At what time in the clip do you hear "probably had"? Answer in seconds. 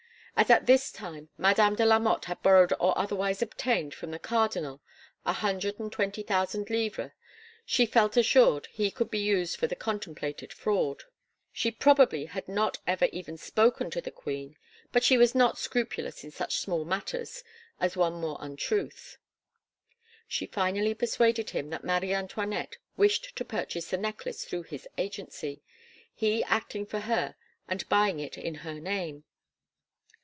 11.69-12.47